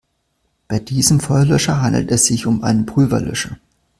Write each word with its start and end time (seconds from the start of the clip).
Bei 0.67 0.79
diesem 0.79 1.19
Feuerlöscher 1.19 1.79
handelt 1.79 2.09
es 2.09 2.25
sich 2.25 2.47
um 2.47 2.63
einen 2.63 2.87
Pulverlöscher. 2.87 3.57